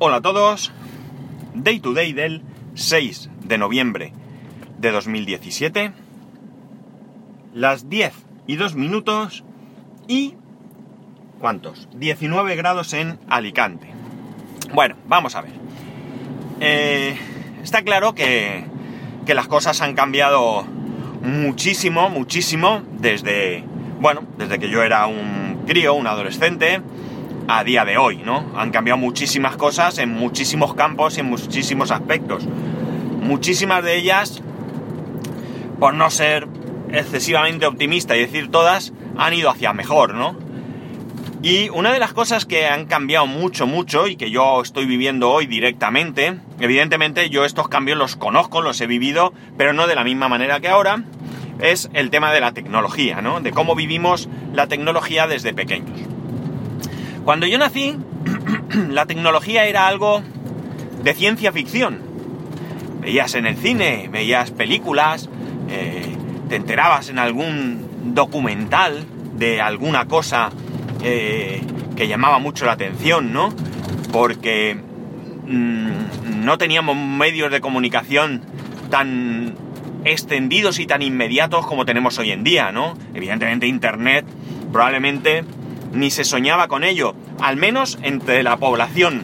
[0.00, 0.72] Hola a todos.
[1.54, 2.42] Day to day del
[2.74, 4.12] 6 de noviembre
[4.78, 5.92] de 2017.
[7.54, 8.12] Las 10
[8.48, 9.44] y 2 minutos
[10.08, 10.34] y...
[11.38, 11.88] ¿Cuántos?
[11.94, 13.86] 19 grados en Alicante.
[14.74, 15.52] Bueno, vamos a ver.
[16.58, 17.16] Eh,
[17.62, 18.64] está claro que,
[19.24, 20.64] que las cosas han cambiado
[21.22, 23.62] muchísimo, muchísimo desde...
[24.00, 26.82] Bueno, desde que yo era un crío, un adolescente,
[27.48, 28.52] a día de hoy, ¿no?
[28.56, 32.46] Han cambiado muchísimas cosas en muchísimos campos y en muchísimos aspectos.
[33.20, 34.42] Muchísimas de ellas,
[35.78, 36.48] por no ser
[36.90, 40.36] excesivamente optimista y decir todas, han ido hacia mejor, ¿no?
[41.42, 45.30] Y una de las cosas que han cambiado mucho, mucho y que yo estoy viviendo
[45.30, 50.04] hoy directamente, evidentemente yo estos cambios los conozco, los he vivido, pero no de la
[50.04, 51.04] misma manera que ahora,
[51.60, 53.40] es el tema de la tecnología, ¿no?
[53.40, 56.13] De cómo vivimos la tecnología desde pequeños.
[57.24, 57.96] Cuando yo nací,
[58.90, 60.22] la tecnología era algo
[61.02, 62.00] de ciencia ficción.
[63.00, 65.28] Veías en el cine, veías películas,
[65.70, 66.14] eh,
[66.48, 69.04] te enterabas en algún documental
[69.36, 70.50] de alguna cosa
[71.02, 71.62] eh,
[71.96, 73.54] que llamaba mucho la atención, ¿no?
[74.12, 74.76] Porque
[75.46, 78.42] mmm, no teníamos medios de comunicación
[78.90, 79.54] tan
[80.04, 82.98] extendidos y tan inmediatos como tenemos hoy en día, ¿no?
[83.14, 84.26] Evidentemente Internet
[84.72, 85.44] probablemente
[85.94, 89.22] ni se soñaba con ello, al menos entre la población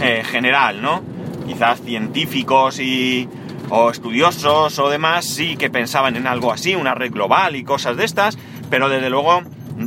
[0.00, 1.02] eh, general, ¿no?
[1.46, 3.28] Quizás científicos y
[3.70, 7.96] o estudiosos o demás sí que pensaban en algo así, una red global y cosas
[7.96, 8.38] de estas,
[8.70, 9.42] pero desde luego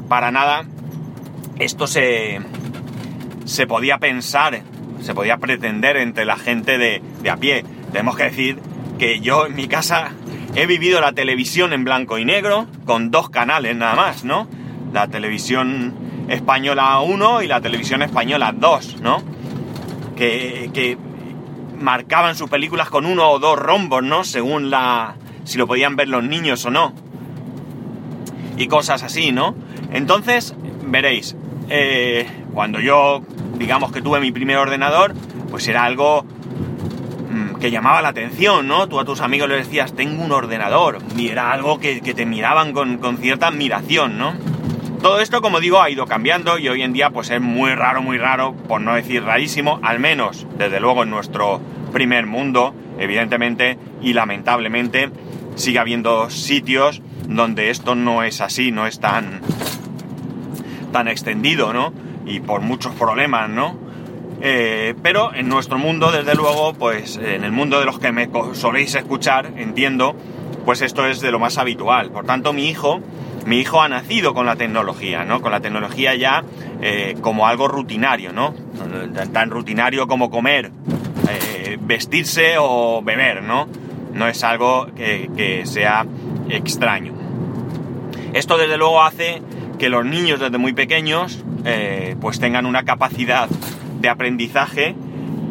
[0.07, 0.65] para nada
[1.59, 2.39] esto se,
[3.45, 4.61] se podía pensar,
[5.01, 7.65] se podía pretender entre la gente de, de a pie.
[7.91, 8.59] Tenemos que decir
[8.99, 10.11] que yo en mi casa
[10.55, 14.47] he vivido la televisión en blanco y negro con dos canales nada más, ¿no?
[14.93, 19.21] La televisión española 1 y la televisión española 2, ¿no?
[20.15, 20.97] Que, que,
[21.79, 24.23] marcaban sus películas con uno o dos rombos, ¿no?
[24.23, 25.15] Según la...
[25.43, 26.93] si lo podían ver los niños o no.
[28.57, 29.55] Y cosas así, ¿no?
[29.91, 30.55] Entonces,
[30.85, 31.35] veréis,
[31.69, 33.21] eh, cuando yo,
[33.57, 35.13] digamos que tuve mi primer ordenador,
[35.51, 36.25] pues era algo
[37.29, 38.87] mmm, que llamaba la atención, ¿no?
[38.87, 42.25] Tú a tus amigos les decías, tengo un ordenador, y era algo que, que te
[42.25, 44.33] miraban con, con cierta admiración, ¿no?
[45.01, 48.01] Todo esto, como digo, ha ido cambiando y hoy en día pues es muy raro,
[48.01, 51.61] muy raro, por no decir rarísimo, al menos, desde luego, en nuestro
[51.93, 55.11] primer mundo, evidentemente, y lamentablemente
[55.55, 59.41] sigue habiendo sitios donde esto no es así, no es tan,
[60.91, 61.93] tan extendido, ¿no?
[62.25, 63.77] Y por muchos problemas, ¿no?
[64.41, 68.29] Eh, pero en nuestro mundo, desde luego, pues en el mundo de los que me
[68.53, 70.15] soléis escuchar, entiendo,
[70.65, 72.11] pues esto es de lo más habitual.
[72.11, 73.01] Por tanto, mi hijo
[73.47, 75.41] mi hijo ha nacido con la tecnología, ¿no?
[75.41, 76.43] Con la tecnología ya
[76.81, 78.53] eh, como algo rutinario, ¿no?
[79.31, 80.69] Tan, rutinario como comer,
[81.29, 83.69] eh, vestirse o beber, ¿no?
[84.13, 86.05] No es algo que, que, sea
[86.49, 87.13] extraño.
[88.33, 89.41] Esto desde luego hace
[89.79, 94.93] que los niños desde muy pequeños eh, pues tengan una capacidad de aprendizaje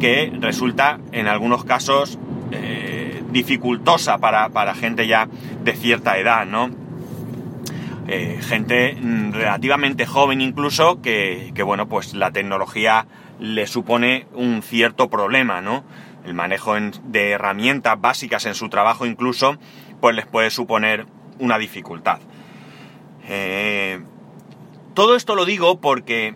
[0.01, 2.19] que resulta en algunos casos
[3.31, 5.29] dificultosa para, para gente ya
[5.63, 6.86] de cierta edad, ¿no?
[8.09, 8.97] Eh, gente
[9.33, 13.07] relativamente joven incluso que, bueno, pues la tecnología
[13.41, 15.85] le supone un cierto problema, ¿no?
[16.25, 16.75] El manejo
[17.05, 19.57] de herramientas básicas en su trabajo incluso,
[20.01, 21.07] pues les puede suponer
[21.39, 22.21] una dificultad.
[23.29, 24.01] Eh,
[24.95, 26.35] todo esto lo digo porque,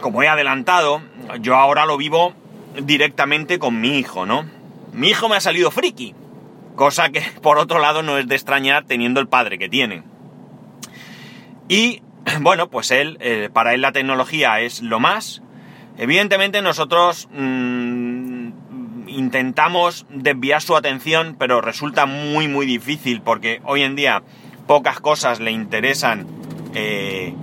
[0.00, 1.02] como he adelantado,
[1.40, 2.34] yo ahora lo vivo
[2.82, 4.44] directamente con mi hijo, ¿no?
[4.92, 6.14] Mi hijo me ha salido friki,
[6.76, 10.02] Cosa que, por otro lado, no es de extrañar teniendo el padre que tiene.
[11.68, 12.02] Y,
[12.40, 15.42] bueno, pues él, eh, para él la tecnología es lo más.
[15.96, 18.48] Evidentemente nosotros mmm,
[19.06, 24.22] intentamos desviar su atención, pero resulta muy, muy difícil porque hoy en día
[24.66, 26.26] pocas cosas le interesan
[26.74, 27.34] eh,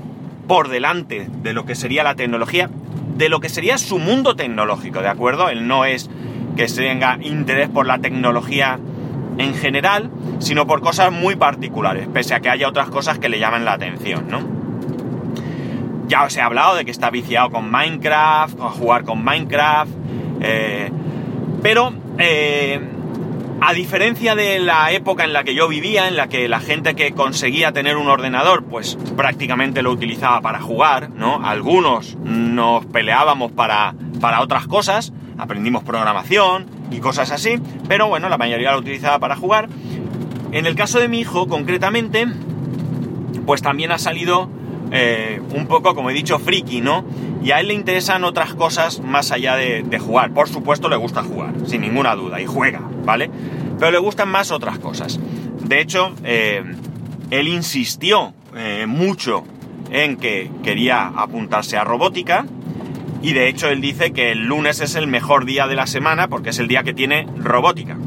[0.48, 2.70] por delante de lo que sería la tecnología,
[3.16, 5.50] de lo que sería su mundo tecnológico, ¿de acuerdo?
[5.50, 6.10] Él no es
[6.58, 8.80] que tenga interés por la tecnología
[9.38, 13.40] en general, sino por cosas muy particulares, pese a que haya otras cosas que le
[13.40, 14.40] llaman la atención, ¿no?
[16.08, 19.92] Ya os he hablado de que está viciado con Minecraft, a jugar con Minecraft,
[20.42, 20.92] eh,
[21.62, 22.82] pero eh,
[23.62, 26.96] a diferencia de la época en la que yo vivía, en la que la gente
[26.96, 31.46] que conseguía tener un ordenador, pues prácticamente lo utilizaba para jugar, ¿no?
[31.46, 38.38] Algunos nos peleábamos para, para otras cosas, aprendimos programación, y cosas así, pero bueno, la
[38.38, 39.70] mayoría lo utilizaba para jugar.
[40.52, 42.28] En el caso de mi hijo, concretamente,
[43.46, 44.50] pues también ha salido
[44.92, 47.06] eh, un poco, como he dicho, friki, ¿no?
[47.44, 50.34] Y a él le interesan otras cosas más allá de, jugar.
[50.34, 53.32] Por supuesto le gusta jugar, sin ninguna duda, y juega, ¿vale?
[53.80, 55.20] Pero le gustan más otras cosas.
[55.64, 56.64] De hecho, eh,
[57.32, 59.46] él insistió eh, mucho
[59.92, 62.46] en que quería apuntarse a robótica.
[63.22, 66.28] Y de hecho él dice que el lunes es el mejor día de la semana
[66.28, 67.98] porque es el día que tiene robótica.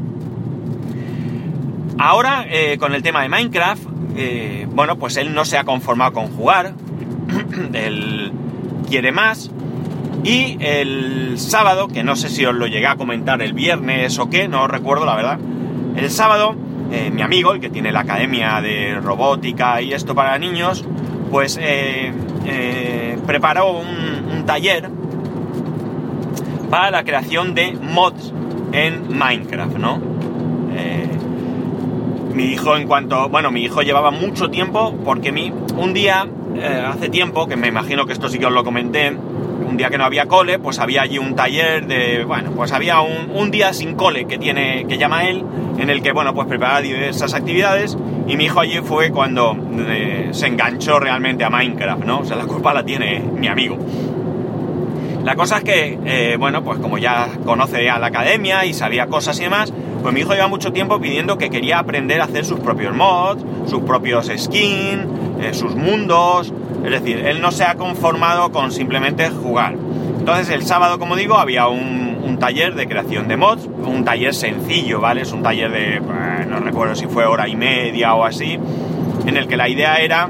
[1.97, 2.45] Ahora,
[2.77, 6.73] con el tema de Minecraft, eh, bueno, pues él no se ha conformado con jugar,
[7.73, 8.31] él
[8.89, 9.51] quiere más.
[10.23, 14.29] Y el sábado, que no sé si os lo llegué a comentar el viernes o
[14.29, 15.39] qué, no recuerdo la verdad,
[15.97, 16.55] el sábado,
[16.91, 20.85] eh, mi amigo, el que tiene la academia de robótica y esto para niños,
[21.29, 22.11] pues eh,
[23.27, 24.89] preparó un taller
[26.69, 28.33] para la creación de mods
[28.71, 30.15] en Minecraft, ¿no?
[32.35, 36.83] mi hijo en cuanto, bueno, mi hijo llevaba mucho tiempo porque mi, un día, eh,
[36.85, 39.15] hace tiempo, que me imagino que esto sí que os lo comenté,
[39.67, 42.99] un día que no había cole, pues había allí un taller de, bueno, pues había
[43.01, 45.43] un, día sin cole que tiene, que llama él,
[45.77, 47.97] en el que, bueno, pues preparaba diversas actividades
[48.27, 52.19] y mi hijo allí fue cuando eh, se enganchó realmente a Minecraft, ¿no?
[52.19, 53.77] O sea, la culpa la tiene mi amigo.
[55.25, 59.07] La cosa es que, eh, bueno, pues como ya conoce a la academia y sabía
[59.07, 59.73] cosas y demás,
[60.03, 63.43] pues mi hijo lleva mucho tiempo pidiendo que quería aprender a hacer sus propios mods,
[63.65, 65.07] sus propios skins,
[65.41, 66.53] eh, sus mundos.
[66.83, 69.73] Es decir, él no se ha conformado con simplemente jugar.
[70.19, 72.05] Entonces el sábado, como digo, había un,
[72.39, 75.21] taller de creación de mods, un taller sencillo, ¿vale?
[75.21, 78.59] Es un taller de, pues, no recuerdo si fue hora y media o así,
[79.25, 80.29] en el que la idea era,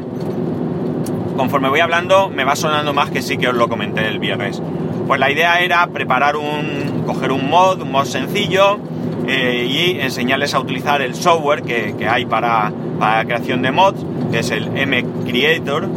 [1.35, 4.61] conforme voy hablando, me va sonando más que sí que os lo comenté el viernes.
[5.07, 8.79] Pues la idea era preparar un, coger un mod, un mod sencillo,
[9.27, 14.39] eh, y enseñarles a utilizar el software que, hay para, la creación de mods, que
[14.39, 15.87] es el M-Creator,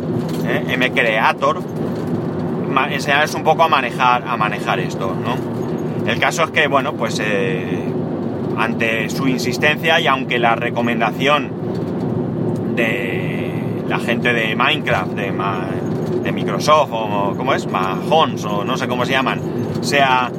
[0.46, 1.62] eh, M-Creator,
[2.90, 5.36] enseñarles un poco a manejar, a manejar esto, ¿no?
[6.10, 7.84] El caso es que, bueno, pues eh,
[8.56, 11.50] ante su insistencia y aunque la recomendación
[12.74, 13.52] de
[13.88, 15.32] la gente de Minecraft, de,
[16.10, 19.40] de Microsoft o como es, Mahons o no sé cómo se llaman,
[19.82, 20.30] sea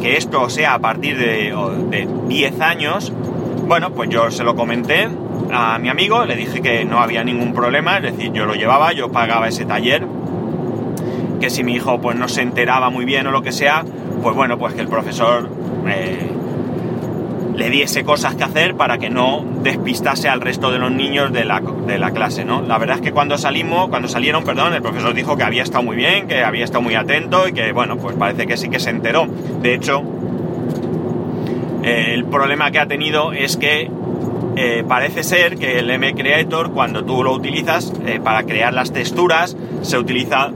[0.00, 1.54] que esto sea a partir de,
[2.28, 3.12] 10 años,
[3.66, 5.08] bueno, pues yo se lo comenté
[5.52, 8.92] a mi amigo, le dije que no había ningún problema, es decir, yo lo llevaba,
[8.92, 10.06] yo pagaba ese taller,
[11.40, 13.84] que si mi hijo pues no se enteraba muy bien o lo que sea,
[14.22, 15.48] pues bueno, pues que el profesor
[15.88, 16.30] eh,
[17.54, 21.44] le diese cosas que hacer para que no despistase al resto de los niños de
[21.44, 22.62] la, de la, clase, ¿no?
[22.62, 25.82] La verdad es que cuando salimos, cuando salieron, perdón, el profesor dijo que había estado
[25.82, 28.80] muy bien, que había estado muy atento y que, bueno, pues parece que sí que
[28.80, 29.26] se enteró.
[29.60, 30.02] De hecho,
[31.82, 33.90] eh, el problema que ha tenido es que
[34.56, 39.56] eh, parece ser que el M-Creator, cuando tú lo utilizas eh, para crear las texturas,
[39.82, 40.50] se utiliza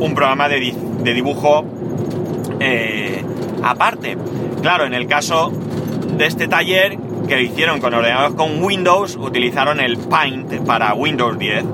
[0.00, 1.64] un programa de, de dibujo
[3.64, 4.16] aparte.
[4.60, 5.52] Claro, en el caso
[6.16, 11.38] de este taller que lo hicieron con ordenadores con Windows, utilizaron el Paint para Windows
[11.38, 11.64] 10.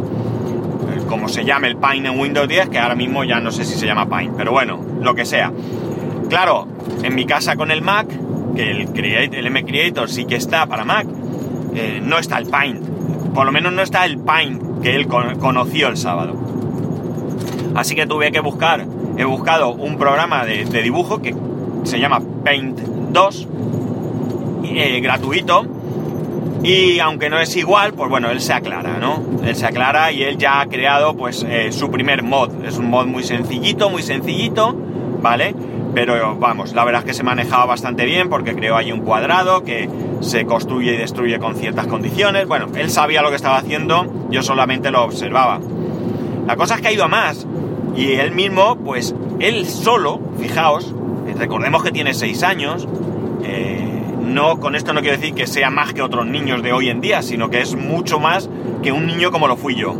[1.08, 3.78] Como se llama el Paint en Windows 10, que ahora mismo ya no sé si
[3.78, 5.52] se llama Paint, pero bueno, lo que sea.
[6.28, 6.68] Claro,
[7.02, 8.08] en mi casa con el Mac,
[8.54, 11.06] que el, el M Creator sí que está para Mac,
[11.74, 12.84] eh, no está el Paint.
[13.34, 16.34] Por lo menos no está el Paint que él conoció el sábado.
[17.74, 18.86] Así que tuve que buscar,
[19.16, 21.34] he buscado un programa de, de dibujo que
[21.84, 23.48] se llama Paint 2
[24.76, 25.66] eh, gratuito.
[26.62, 29.22] Y aunque no es igual, pues bueno, él se aclara, ¿no?
[29.44, 32.64] Él se aclara y él ya ha creado pues eh, su primer mod.
[32.64, 34.76] Es un mod muy sencillito, muy sencillito,
[35.22, 35.54] ¿vale?
[35.94, 39.62] Pero vamos, la verdad es que se manejaba bastante bien porque creó ahí un cuadrado
[39.62, 39.88] que
[40.20, 42.46] se construye y destruye con ciertas condiciones.
[42.46, 45.60] Bueno, él sabía lo que estaba haciendo, yo solamente lo observaba.
[46.46, 47.46] La cosa es que ha ido a más.
[47.96, 50.94] Y él mismo, pues él solo, fijaos,
[51.36, 52.86] recordemos que tiene 6 años,
[53.44, 53.87] eh,
[54.28, 57.00] no, con esto no quiero decir que sea más que otros niños de hoy en
[57.00, 58.48] día, sino que es mucho más
[58.82, 59.94] que un niño como lo fui yo.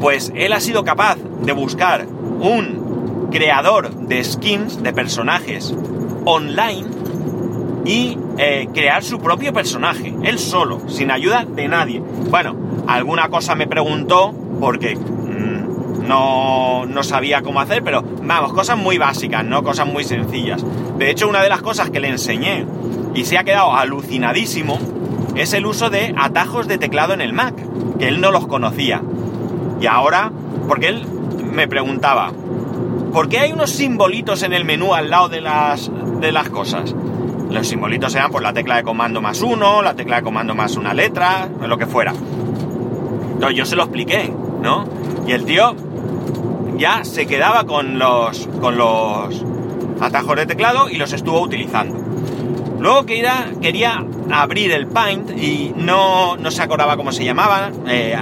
[0.00, 5.74] Pues él ha sido capaz de buscar un creador de skins, de personajes
[6.24, 6.86] online
[7.84, 12.00] y eh, crear su propio personaje, él solo, sin ayuda de nadie.
[12.30, 14.98] Bueno, alguna cosa me preguntó porque
[16.02, 19.62] no, no sabía cómo hacer, pero vamos, cosas muy básicas, ¿no?
[19.62, 20.64] Cosas muy sencillas.
[20.98, 22.66] De hecho, una de las cosas que le enseñé
[23.14, 24.78] y se ha quedado alucinadísimo
[25.34, 27.54] es el uso de atajos de teclado en el Mac,
[27.98, 29.02] que él no los conocía.
[29.80, 30.32] Y ahora,
[30.68, 31.06] porque él
[31.52, 32.32] me preguntaba,
[33.12, 36.94] ¿por qué hay unos simbolitos en el menú al lado de las, de las cosas?
[37.50, 40.76] Los simbolitos eran por la tecla de comando más uno, la tecla de comando más
[40.76, 42.12] una letra, lo que fuera.
[43.34, 44.86] Entonces yo se lo expliqué, ¿no?
[45.26, 45.76] Y el tío
[46.76, 49.44] ya se quedaba con los, con los
[50.00, 51.98] atajos de teclado y los estuvo utilizando.
[52.78, 57.70] Luego quería, quería abrir el Paint y no, no se acordaba cómo se llamaba.
[57.88, 58.14] Eh,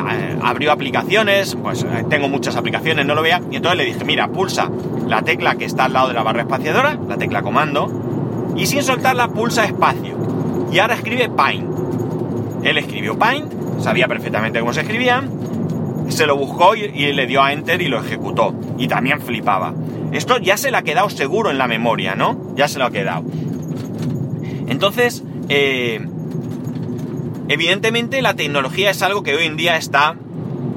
[0.43, 3.41] abrió aplicaciones, pues eh, tengo muchas aplicaciones, no lo vea.
[3.51, 4.71] Y entonces le dije, mira, pulsa
[5.09, 8.83] la tecla que está al lado de la barra espaciadora, la tecla comando, y sin
[8.83, 10.17] soltarla pulsa espacio.
[10.73, 11.69] Y ahora escribe Paint.
[12.63, 15.23] Él escribió Paint, sabía perfectamente cómo se escribía,
[16.09, 18.55] se lo buscó y, le dio a Enter y lo ejecutó.
[18.79, 19.75] Y también flipaba.
[20.13, 22.55] Esto ya se le ha quedado seguro en la memoria, ¿no?
[22.57, 23.25] Ya se lo ha quedado.
[24.67, 26.01] Entonces, eh,
[27.49, 30.17] evidentemente la tecnología es algo que hoy en día está,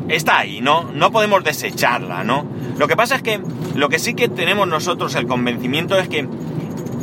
[0.09, 0.91] está ahí, ¿no?
[0.93, 2.45] No podemos desecharla, ¿no?
[2.77, 3.39] Lo que pasa es que
[3.75, 6.27] lo que sí que tenemos nosotros el convencimiento es que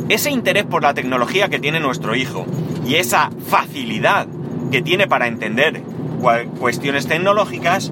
[0.09, 2.45] ese interés por la tecnología que tiene nuestro hijo
[2.85, 4.27] y esa facilidad
[4.71, 5.81] que tiene para entender
[6.59, 7.91] cuestiones tecnológicas,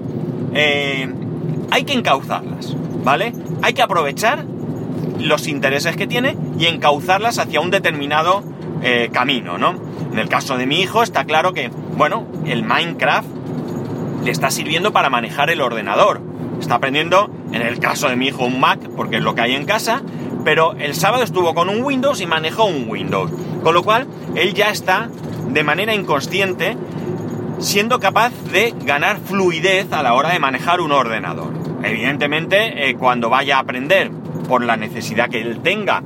[0.54, 1.12] eh,
[1.70, 3.32] hay que encauzarlas, ¿vale?
[3.62, 4.44] Hay que aprovechar
[5.18, 8.42] los intereses que tiene y encauzarlas hacia un determinado
[8.82, 9.74] eh, camino, ¿no?
[10.12, 13.28] En el caso de mi hijo está claro que, bueno, el Minecraft
[14.24, 16.20] le está sirviendo para manejar el ordenador.
[16.60, 19.54] Está aprendiendo, en el caso de mi hijo, un Mac, porque es lo que hay
[19.54, 20.02] en casa,
[20.44, 23.30] pero el sábado estuvo con un Windows y manejó un Windows.
[23.62, 25.08] Con lo cual, él ya está,
[25.48, 26.76] de manera inconsciente,
[27.58, 31.52] siendo capaz de ganar fluidez a la hora de manejar un ordenador.
[31.82, 34.10] Evidentemente, eh, cuando vaya a aprender,
[34.48, 36.02] por la necesidad que él tenga,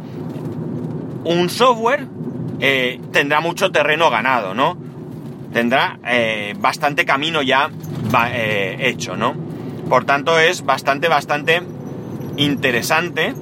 [1.25, 2.07] un software,
[2.61, 4.76] eh, tendrá mucho terreno ganado, ¿no?
[5.52, 7.71] Tendrá eh, bastante camino ya
[8.78, 9.35] hecho, ¿no?
[9.88, 11.62] Por tanto, es bastante, bastante
[12.37, 13.35] interesante.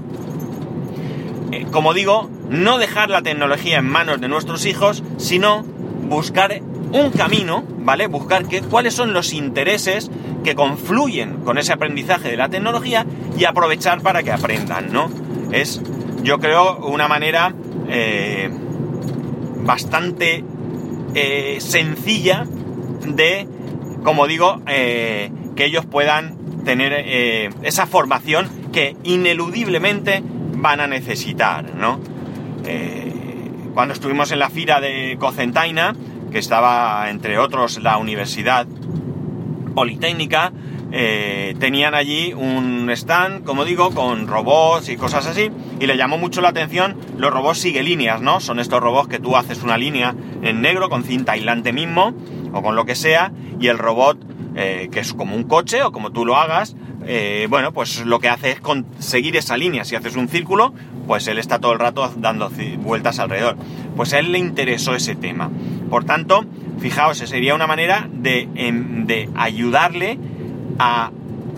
[1.71, 5.63] como digo, no dejar la tecnología en manos de nuestros hijos, sino
[6.09, 6.61] buscar
[6.93, 8.07] un camino, ¿vale?
[8.07, 10.11] Buscar qué, cuáles son los intereses
[10.45, 13.05] que confluyen con ese aprendizaje de la tecnología
[13.39, 15.11] y aprovechar para que aprendan, ¿no?
[15.53, 15.81] Es,
[16.23, 17.55] yo creo, una manera
[19.67, 20.45] bastante
[21.15, 22.47] eh, sencilla
[23.07, 23.49] de,
[24.03, 30.23] como digo, eh, que ellos puedan tener eh, esa formación que ineludiblemente
[30.57, 32.01] van a necesitar, ¿no?
[33.75, 35.95] cuando estuvimos en la fira de Cocentaina,
[36.31, 38.67] que estaba entre otros la Universidad
[39.75, 40.53] Politécnica,
[40.93, 46.17] eh, tenían allí un stand, como digo, con robots y cosas así, y le llamó
[46.17, 48.41] mucho la atención los robots sigue líneas, ¿no?
[48.41, 52.15] Son estos robots que tú haces una línea en negro con cinta aislante mismo,
[52.53, 54.19] o con lo que sea, y el robot,
[54.55, 56.77] eh, que es como un coche, o como tú lo hagas,
[57.09, 59.85] eh, bueno, pues lo que hace es conseguir esa línea.
[59.85, 60.75] Si haces un círculo,
[61.07, 63.57] pues él está todo el rato dando vueltas alrededor.
[63.95, 65.51] Pues a él le interesó ese tema.
[65.91, 66.45] Por tanto,
[66.79, 70.19] fijaos, sería una manera de, em, de ayudarle
[70.79, 71.11] a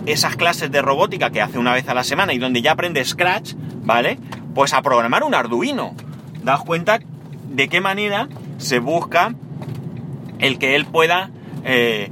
[0.05, 3.03] esas clases de robótica que hace una vez a la semana y donde ya aprende
[3.03, 4.17] Scratch, ¿vale?
[4.55, 5.95] Pues a programar un Arduino.
[6.43, 6.99] Daos cuenta
[7.49, 9.33] de qué manera se busca
[10.39, 11.31] el que él pueda
[11.63, 12.11] eh,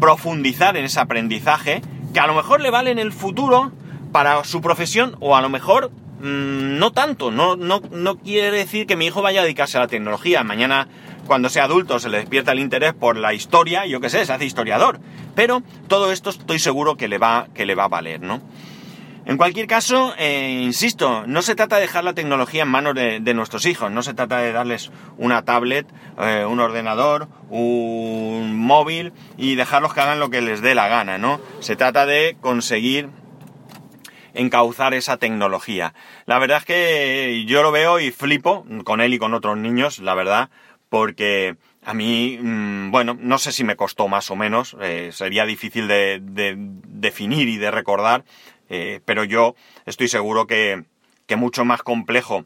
[0.00, 1.82] profundizar en ese aprendizaje,
[2.12, 3.72] que a lo mejor le vale en el futuro
[4.12, 7.30] para su profesión o a lo mejor mm, no tanto.
[7.30, 10.44] No, no, no quiere decir que mi hijo vaya a dedicarse a la tecnología.
[10.44, 10.88] Mañana
[11.26, 14.32] cuando sea adulto se le despierta el interés por la historia, yo qué sé, se
[14.32, 15.00] hace historiador.
[15.34, 18.40] Pero todo esto estoy seguro que le va, que le va a valer, ¿no?
[19.26, 23.34] En cualquier caso, eh, insisto, no se trata de dejar la tecnología en manos de,
[23.34, 25.86] nuestros hijos, no se trata de darles una tablet,
[26.20, 31.16] eh, un ordenador, un móvil y dejarlos que hagan lo que les dé la gana,
[31.16, 31.40] ¿no?
[31.60, 33.08] Se trata de conseguir
[34.34, 35.94] encauzar esa tecnología.
[36.26, 40.00] La verdad es que yo lo veo y flipo con él y con otros niños,
[40.00, 40.50] la verdad,
[40.94, 45.44] porque a mí, mm, bueno, no sé si me costó más o menos, eh, sería
[45.44, 48.22] difícil de, definir y de recordar,
[48.70, 50.84] eh, pero yo estoy seguro que,
[51.36, 52.44] mucho más complejo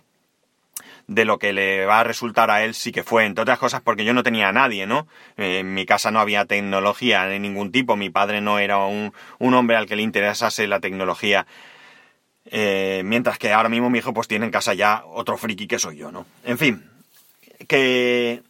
[1.08, 3.82] de lo que le va a resultar a él sí que fue, entre otras cosas
[3.82, 5.06] porque yo no tenía a nadie, ¿no?
[5.36, 9.12] Eh, en mi casa no había tecnología de ningún tipo, mi padre no era un,
[9.38, 11.46] un hombre al que le interesase la tecnología.
[12.50, 15.98] mientras que ahora mismo mi hijo pues tiene en casa ya otro friki que soy
[15.98, 16.24] yo, ¿no?
[16.44, 16.82] En fin,
[17.66, 18.42] que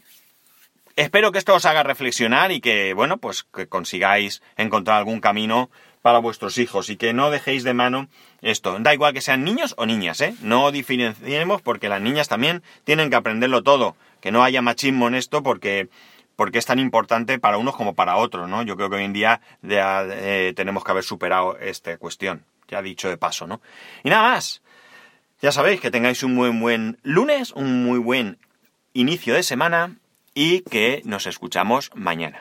[0.96, 5.70] espero que esto os haga reflexionar y que, bueno, pues que consigáis encontrar algún camino
[6.02, 8.08] para vuestros hijos y que no dejéis de mano
[8.42, 8.76] esto.
[8.80, 10.34] Da igual que sean niños o niñas, ¿eh?
[10.40, 13.96] No diferenciemos porque las niñas también tienen que aprenderlo todo.
[14.20, 15.88] Que no haya machismo en esto porque,
[16.36, 18.62] porque es tan importante para unos como para otros, ¿no?
[18.62, 22.44] Yo creo que hoy en día eh, tenemos que haber superado esta cuestión.
[22.68, 23.60] Ya dicho de paso, ¿no?
[24.02, 24.62] Y nada más.
[25.40, 28.38] Ya sabéis que tengáis un muy buen lunes, un muy buen
[28.92, 29.96] inicio de semana
[30.34, 32.40] y que nos escuchamos mañana.